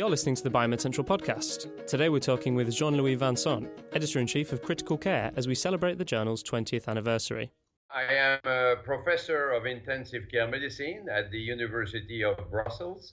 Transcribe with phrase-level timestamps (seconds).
[0.00, 1.86] You're listening to the Biomed Central podcast.
[1.86, 5.54] Today we're talking with Jean Louis Vincent, editor in chief of Critical Care, as we
[5.54, 7.52] celebrate the journal's 20th anniversary.
[7.94, 13.12] I am a professor of intensive care medicine at the University of Brussels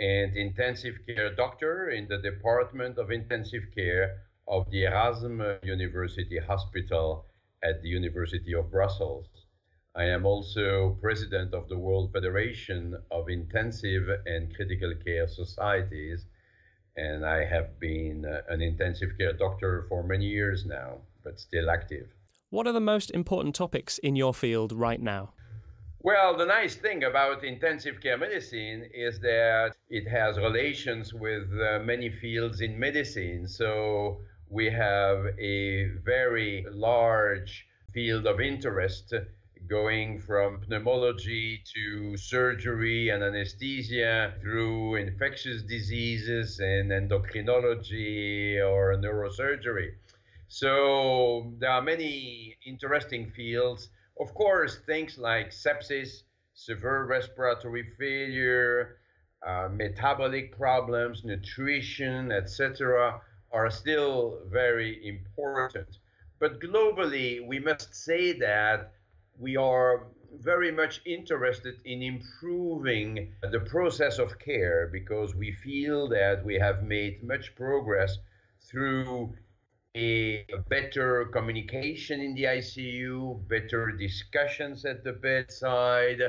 [0.00, 7.26] and intensive care doctor in the Department of Intensive Care of the Erasmus University Hospital
[7.62, 9.26] at the University of Brussels.
[9.94, 16.24] I am also president of the World Federation of Intensive and Critical Care Societies,
[16.96, 21.68] and I have been uh, an intensive care doctor for many years now, but still
[21.70, 22.08] active.
[22.48, 25.34] What are the most important topics in your field right now?
[26.00, 31.80] Well, the nice thing about intensive care medicine is that it has relations with uh,
[31.80, 33.46] many fields in medicine.
[33.46, 39.14] So we have a very large field of interest
[39.68, 49.92] going from pneumology to surgery and anesthesia through infectious diseases and endocrinology or neurosurgery.
[50.48, 53.88] So there are many interesting fields.
[54.20, 56.22] Of course, things like sepsis,
[56.54, 58.98] severe respiratory failure,
[59.46, 65.98] uh, metabolic problems, nutrition, etc., are still very important.
[66.38, 68.92] But globally, we must say that
[69.38, 70.06] we are
[70.40, 76.82] very much interested in improving the process of care because we feel that we have
[76.82, 78.18] made much progress
[78.60, 79.34] through
[79.94, 86.20] a better communication in the ICU, better discussions at the bedside,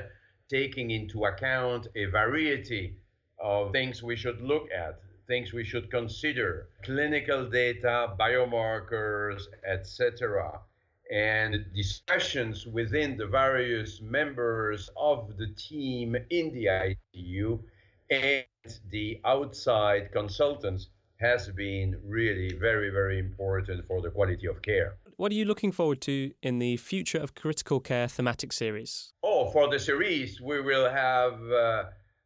[0.49, 2.97] taking into account a variety
[3.39, 10.59] of things we should look at, things we should consider, clinical data, biomarkers, etc
[11.11, 17.59] and discussions within the various members of the team in the ICU
[18.09, 18.45] and
[18.89, 20.87] the outside consultants
[21.17, 24.95] has been really very, very important for the quality of care.
[25.17, 29.13] What are you looking forward to in the Future of Critical Care thematic series?
[29.23, 31.83] Oh, for the series, we will have uh,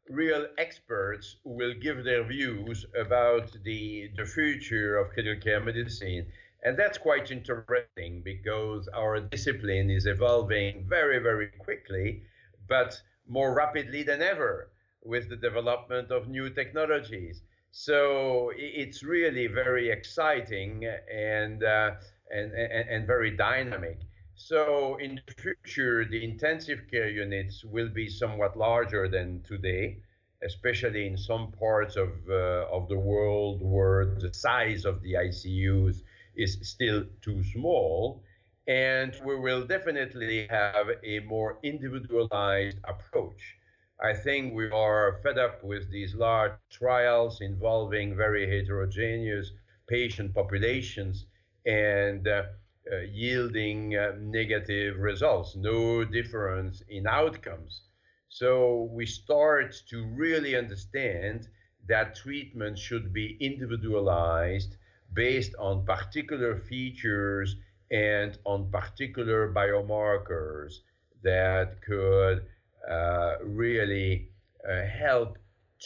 [0.09, 6.25] real experts who will give their views about the, the future of critical care medicine
[6.67, 12.23] and that's quite interesting because our discipline is evolving very, very quickly,
[12.67, 14.69] but more rapidly than ever
[15.01, 17.41] with the development of new technologies.
[17.72, 21.91] So it's really very exciting and, uh,
[22.29, 24.00] and, and, and very dynamic.
[24.35, 30.00] So in the future, the intensive care units will be somewhat larger than today,
[30.44, 36.01] especially in some parts of, uh, of the world where the size of the ICUs
[36.38, 38.24] is still too small.
[38.68, 43.56] And we will definitely have a more individualized approach.
[44.02, 49.52] I think we are fed up with these large trials involving very heterogeneous
[49.88, 51.25] patient populations
[51.66, 52.44] and uh,
[52.92, 57.84] uh, yielding uh, negative results, no difference in outcomes.
[58.30, 61.48] So we start to really understand
[61.88, 64.75] that treatment should be individualized
[65.13, 67.56] based on particular features
[67.91, 70.79] and on particular biomarkers
[71.23, 72.45] that could
[72.90, 74.29] uh, really
[74.68, 75.38] uh, help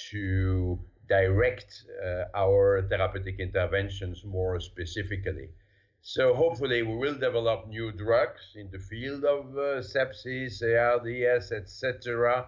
[0.09, 5.49] to direct uh, our therapeutic interventions more specifically.
[6.01, 12.47] So hopefully we will develop new drugs in the field of uh, sepsis, ARDS, etc.,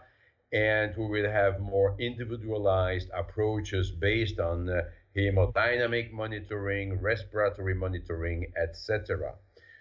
[0.51, 4.81] and we will have more individualized approaches based on uh,
[5.15, 9.33] hemodynamic monitoring, respiratory monitoring, etc.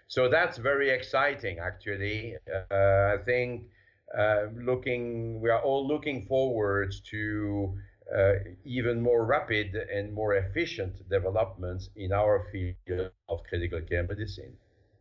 [0.07, 2.35] So that's very exciting, actually.
[2.47, 3.63] Uh, I think
[4.17, 7.75] uh, looking, we are all looking forward to
[8.15, 8.33] uh,
[8.63, 14.53] even more rapid and more efficient developments in our field of critical care medicine.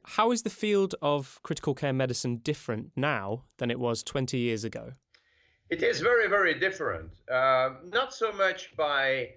[0.04, 4.64] How is the field of critical care medicine different now than it was 20 years
[4.64, 4.92] ago?
[5.70, 7.10] It is very, very different.
[7.30, 9.30] Uh, not so much by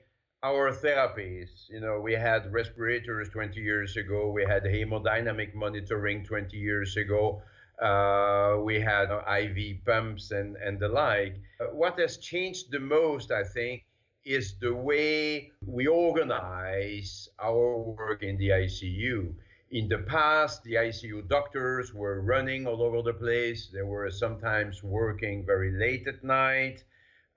[0.45, 1.49] our therapies.
[1.69, 7.41] You know, we had respirators 20 years ago, we had hemodynamic monitoring 20 years ago,
[7.81, 9.07] uh, we had
[9.41, 11.35] IV pumps and, and the like.
[11.71, 13.85] What has changed the most, I think,
[14.23, 19.33] is the way we organize our work in the ICU.
[19.71, 23.69] In the past, the ICU doctors were running all over the place.
[23.73, 26.83] They were sometimes working very late at night.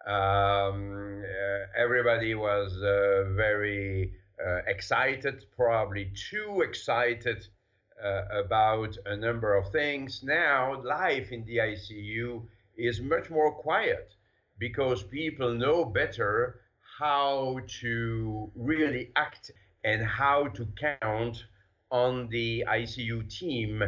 [0.09, 7.47] Um, uh, everybody was uh, very uh, excited, probably too excited
[8.31, 10.23] about a number of things.
[10.23, 12.43] Now, life in the ICU
[12.77, 14.15] is much more quiet
[14.59, 16.61] because people know better
[16.99, 19.51] how to really act
[19.85, 21.45] and how to count
[21.91, 23.83] on the ICU team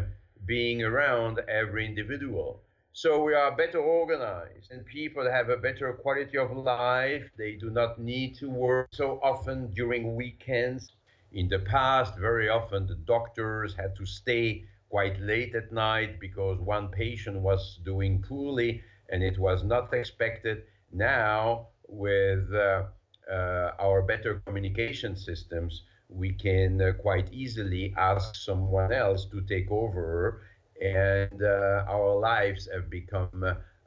[0.44, 2.62] being around every individual.
[2.92, 7.28] So we are better organized and people have a better quality of life.
[7.36, 10.92] They do not need to work so often during weekends.
[11.32, 16.58] In the past, very often the doctors had to stay quite late at night because
[16.60, 20.64] one patient was doing poorly and it was not expected.
[20.92, 22.84] Now, with uh,
[23.30, 29.70] uh, our better communication systems, we can uh, quite easily ask someone else to take
[29.70, 30.42] over
[30.80, 33.44] and uh, our lives have become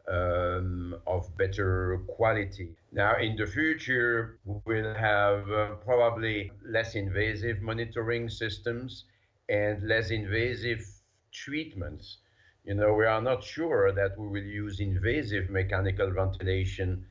[0.07, 2.75] um, of better quality.
[2.92, 9.06] Now, in the future, we'll have uh, probably less invasive monitoring systems
[9.50, 10.86] and less invasive
[11.31, 12.18] treatments.
[12.66, 17.06] You know, we are not sure that we will use invasive mechanical ventilation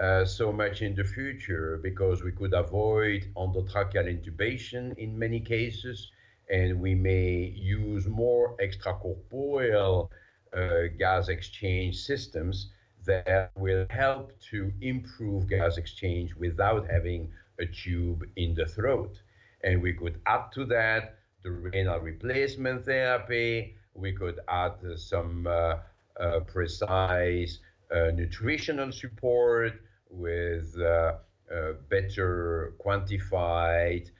[0.00, 6.10] uh, so much in the future because we could avoid endotracheal intubation in many cases
[6.50, 10.08] and we may use more extracorporeal
[10.54, 12.70] uh, gas exchange systems
[13.04, 19.20] that will help to improve gas exchange without having a tube in the throat.
[19.62, 23.76] And we could add to that the renal replacement therapy.
[23.94, 25.76] We could add some uh,
[26.18, 27.58] uh, precise
[27.94, 29.72] uh, nutritional support
[30.10, 31.14] with uh,
[31.52, 34.10] uh, better quantified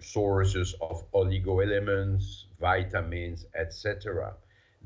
[0.00, 4.34] sources of oligo elements, vitamins, etc.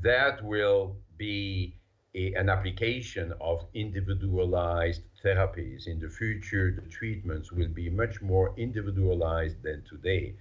[0.02, 1.75] That will be
[2.14, 5.87] a, an application of individualized therapies.
[5.87, 10.34] In the future, the treatments will be much more individualized than today.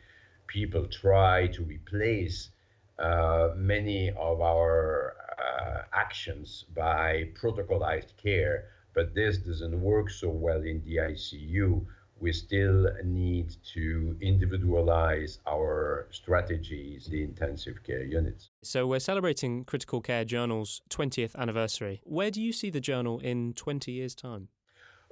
[0.48, 2.50] People try to replace
[2.98, 10.62] uh, many of our uh, actions by protocolized care, but this doesn't work so well
[10.62, 11.86] in the ICU
[12.20, 18.50] we still need to individualize our strategies, the intensive care units.
[18.62, 22.02] So, we're celebrating Critical Care Journal's 20th anniversary.
[22.04, 24.50] Where do you see the journal in 20 years' time?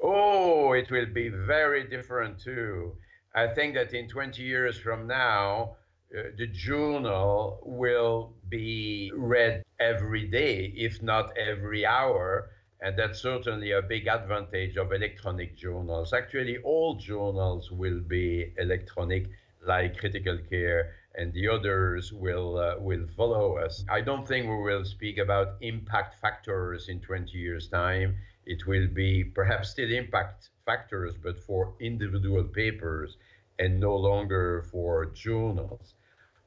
[0.01, 2.95] Oh, it will be very different too.
[3.33, 5.77] I think that in 20 years from now,
[6.18, 12.50] uh, the journal will be read every day, if not every hour
[12.81, 16.13] and that's certainly a big advantage of electronic journals.
[16.13, 19.29] Actually, all journals will be electronic,
[19.65, 23.83] like critical care, and the others will uh, will follow us.
[23.89, 28.18] I don't think we will speak about impact factors in 20 years' time.
[28.45, 33.18] It will be perhaps still impact factors, but for individual papers
[33.59, 35.95] and no longer for journals.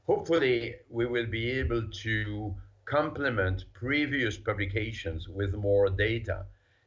[0.06, 2.54] Hopefully, we will be able to
[2.90, 6.44] complement previous publications with more data.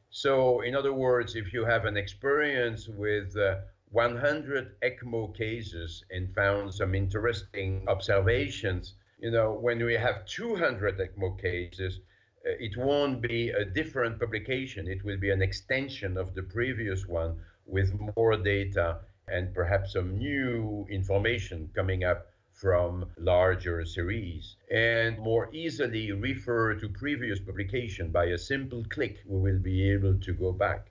[0.10, 3.60] So, in other words, if you have an experience with uh,
[3.92, 11.40] 100 ECMO cases and found some interesting observations, you know, when we have 200 ECMO
[11.42, 12.02] cases,
[12.46, 14.90] uh, it won't be a different publication.
[14.90, 18.98] It will be an extension of the previous one with more data
[19.30, 26.88] and perhaps some new information coming up from larger series and more easily refer to
[26.88, 30.88] previous publication by a simple click we will be able to go back.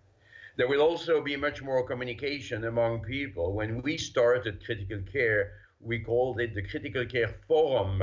[0.57, 3.55] There will also be much more communication among people.
[3.55, 8.03] When we started critical care we called it the critical care forum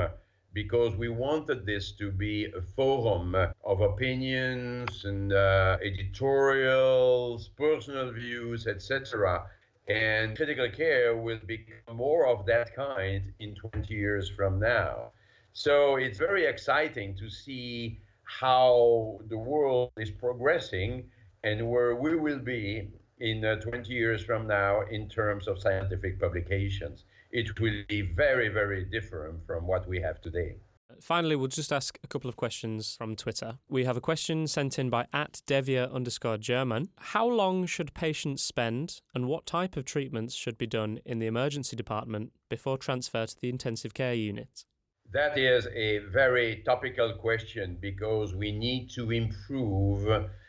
[0.52, 8.66] because we wanted this to be a forum of opinions and uh, editorials personal views
[8.66, 9.46] etc
[9.88, 15.12] and critical care will become more of that kind in 20 years from now.
[15.52, 21.10] So it's very exciting to see how the world is progressing
[21.42, 26.20] and where we will be in uh, 20 years from now in terms of scientific
[26.20, 27.04] publications.
[27.32, 30.56] It will be very, very different from what we have today.
[31.00, 33.58] Finally, we'll just ask a couple of questions from Twitter.
[33.68, 36.90] We have a question sent in by at Devia underscore German.
[36.98, 41.26] How long should patients spend and what type of treatments should be done in the
[41.26, 44.64] emergency department before transfer to the intensive care unit?
[45.12, 50.04] That is a very topical question because we need to improve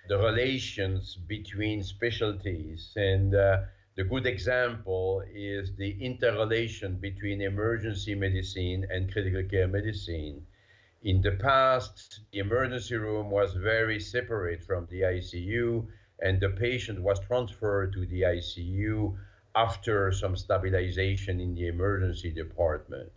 [0.07, 3.61] the relations between specialties and uh,
[4.01, 10.43] the good example is the interrelation between emergency medicine and critical care medicine.
[11.03, 15.85] In the past, the emergency room was very separate from the ICU,
[16.19, 19.15] and the patient was transferred to the ICU
[19.55, 23.11] after some stabilization in the emergency department.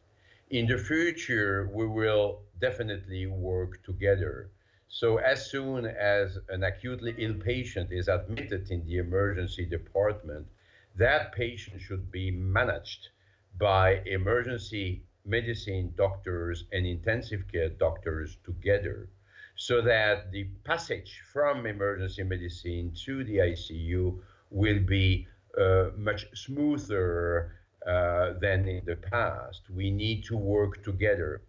[0.50, 4.50] In the future, we will definitely work together.
[4.88, 10.46] So as soon as an acutely ill patient is admitted in the emergency department,
[10.96, 13.08] that patient should be managed
[13.58, 19.08] by emergency medicine doctors and intensive care doctors together
[19.56, 24.18] so that the passage from emergency medicine to the ICU
[24.50, 25.26] will be
[25.58, 27.52] uh, much smoother
[27.86, 29.62] uh, than in the past.
[29.70, 31.42] We need to work together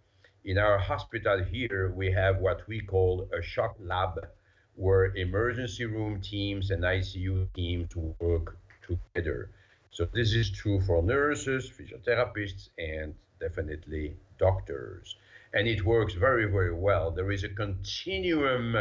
[0.46, 4.28] in our hospital here, we have what we call a shock lab,
[4.76, 9.50] where emergency room teams and ICU teams work together.
[9.92, 15.16] So this is true for nurses, physiotherapists, and definitely doctors.
[15.54, 17.12] And it works very, very well.
[17.12, 18.76] There is a continuum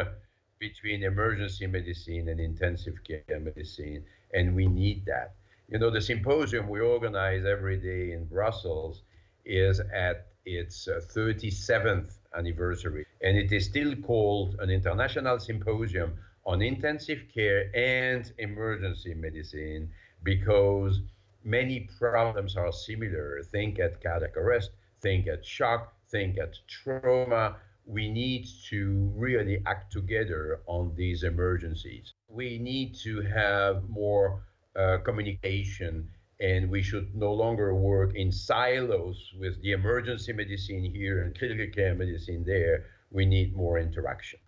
[0.59, 5.35] between emergency medicine and intensive care medicine, and we need that.
[5.69, 9.03] You know, the symposium we organize every day in Brussels
[9.45, 16.63] is at its uh, 37th anniversary, and it is still called an international symposium on
[16.63, 19.91] intensive care and emergency medicine
[20.23, 21.01] because
[21.43, 23.43] many problems are similar.
[23.43, 24.71] Think at cardiac arrest,
[25.01, 27.57] think at shock, think at trauma.
[27.87, 32.13] We need to really act together on these emergencies.
[32.29, 34.43] We need to have more
[34.77, 36.09] uh, communication
[36.41, 41.67] and we should no longer work in silos with the emergency medicine here and critical
[41.73, 42.87] care medicine there.
[43.11, 44.41] We need more interaction.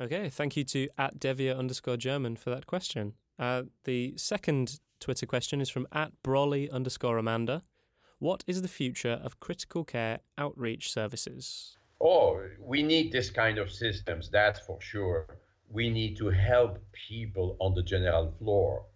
[0.00, 3.14] Okay, thank you to at Devia underscore German for that question.
[3.38, 7.62] Uh, the second Twitter question is from at Brolly underscore Amanda.
[8.18, 11.76] What is the future of critical care outreach services?
[12.00, 15.38] Oh, we need this kind of systems, that's for sure.
[15.70, 18.86] We need to help people on the general floor.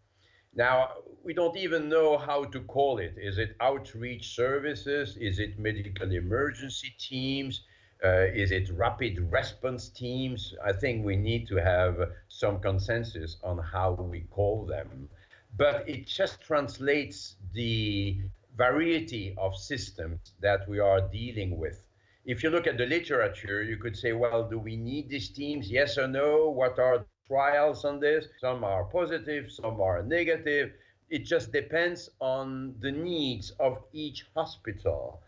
[0.55, 0.89] Now,
[1.23, 3.15] we don't even know how to call it.
[3.17, 5.17] Is it outreach services?
[5.21, 7.63] Is it medical emergency teams?
[8.05, 10.55] Uh, is it rapid response teams?
[10.65, 15.09] I think we need to have some consensus on how we call them.
[15.57, 18.19] But it just translates the
[18.57, 21.83] variety of systems that we are dealing with.
[22.25, 25.71] If you look at the literature, you could say, well, do we need these teams?
[25.71, 26.51] Yes or no?
[26.51, 28.27] What are trials on this?
[28.41, 30.73] Some are positive, some are negative
[31.11, 35.23] it just depends on the needs of each hospital.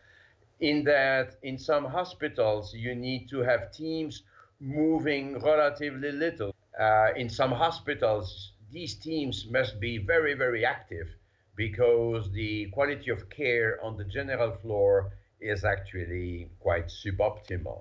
[0.61, 4.23] In that, in some hospitals, you need to have teams
[4.61, 6.55] moving relatively little.
[6.79, 11.09] Uh, in some hospitals, these teams must be very, very active
[11.57, 17.81] because the quality of care on the general floor is actually quite suboptimal.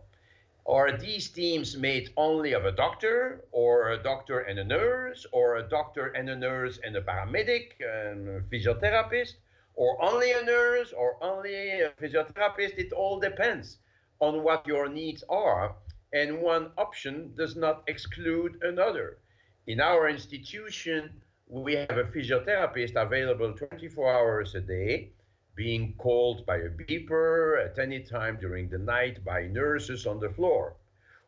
[0.66, 5.58] Are these teams made only of a doctor, or a doctor and a nurse, or
[5.58, 9.34] a doctor and a nurse and a paramedic and a physiotherapist,
[9.80, 12.78] or only a nurse, or only a physiotherapist?
[12.78, 13.78] It all depends
[14.20, 15.74] on what your needs are,
[16.12, 19.20] and one option does not exclude another.
[19.68, 21.10] In our institution,
[21.48, 25.12] we have a physiotherapist available 24 hours a day
[25.56, 30.30] being called by a beeper at any time during the night by nurses on the
[30.30, 30.76] floor.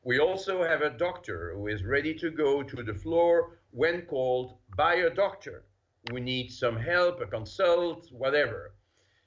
[0.04, 4.58] We also have a doctor who is ready to go to the floor when called
[4.76, 5.64] by a doctor.
[6.12, 8.74] We need some help, a consult, whatever.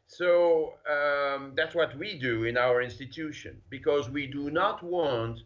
[0.07, 5.41] So um, that's what we do in our institution because we do not want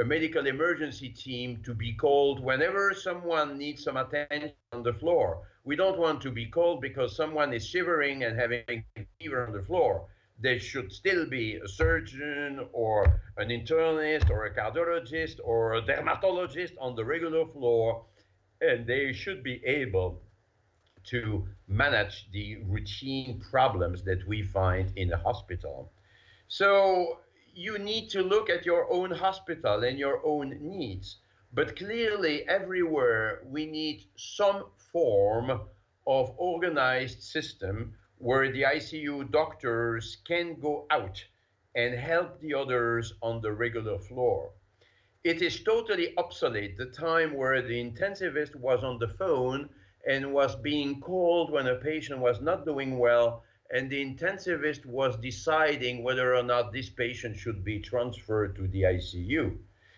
[0.00, 5.42] a medical emergency team to be called whenever someone needs some attention on the floor
[5.68, 8.82] we don't want to be called because someone is shivering and having
[9.20, 10.06] fever on the floor.
[10.40, 16.72] There should still be a surgeon or an internist or a cardiologist or a dermatologist
[16.80, 18.06] on the regular floor,
[18.62, 20.22] and they should be able
[21.10, 25.92] to manage the routine problems that we find in the hospital.
[26.48, 27.18] So
[27.54, 31.16] you need to look at your own hospital and your own needs.
[31.52, 35.50] But clearly, everywhere we need some form
[36.06, 41.24] of organized system where the ICU doctors can go out
[41.74, 44.50] and help the others on the regular floor.
[45.24, 49.68] It is totally obsolete the time where the intensivist was on the phone
[50.08, 55.16] and was being called when a patient was not doing well, and the intensivist was
[55.18, 59.54] deciding whether or not this patient should be transferred to the ICU.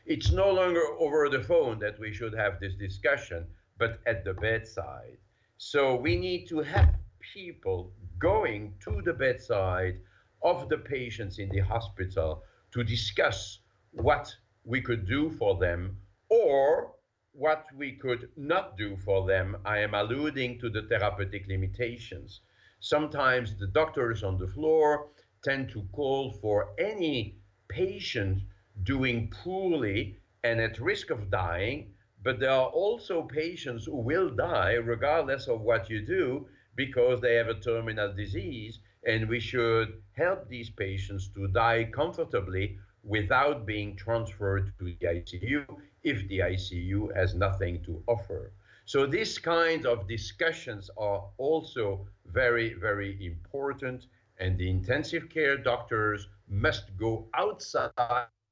[0.07, 3.47] It's no longer over the phone that we should have this discussion
[3.79, 5.17] but at the bedside.
[5.57, 10.01] So we need to have people going to the bedside
[10.43, 13.61] of the patients in the hospital to discuss
[13.93, 15.97] what we could do for them
[16.29, 16.93] or
[17.33, 19.57] what we could not do for them.
[19.65, 22.41] I am alluding to the therapeutic limitations.
[22.81, 25.09] Sometimes the doctors on the floor
[25.45, 27.37] tend to call for any
[27.69, 28.43] patient
[28.83, 34.75] doing poorly and at risk of dying, but there are also patients who will die
[34.75, 40.49] regardless of what you do because they have a terminal disease, and we should help
[40.49, 45.65] these patients to die comfortably without being transferred to the ICU
[46.05, 48.53] if the ICU has nothing to offer.
[48.87, 54.07] So these kinds of discussions are also very, very important,
[54.39, 57.91] and the intensive care doctors must go outside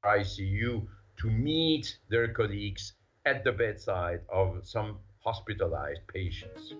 [0.04, 0.86] ICU
[1.16, 2.92] to meet their colleagues
[3.26, 6.74] at the bedside of some hospitalized patients.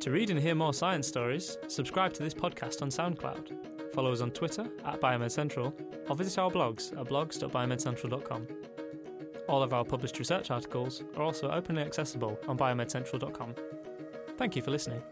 [0.00, 3.94] To read and hear more science stories, subscribe to this podcast on SoundCloud.
[3.94, 5.72] Follow us on Twitter at BiomedCentral
[6.08, 8.48] or visit our blogs at blogs.biomedcentral.com.
[9.52, 13.54] All of our published research articles are also openly accessible on biomedcentral.com.
[14.38, 15.02] Thank you for listening.